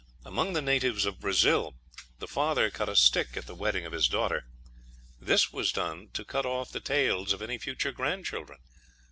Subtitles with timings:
[0.25, 1.75] Among the natives of Brazil
[2.17, 4.45] the father cut a stick at the wedding of his daughter;
[5.19, 8.57] "this was done to cut off the tails of any future grandchildren."